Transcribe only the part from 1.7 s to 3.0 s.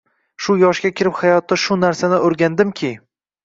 narsani o’rgandimki